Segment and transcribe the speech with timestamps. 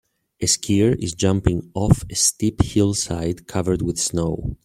[0.41, 4.57] A skier is jumping off a steep hillside covered with snow.